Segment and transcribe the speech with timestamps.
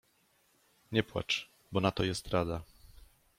[0.91, 2.61] —Nie płacz, bo na to jest rada.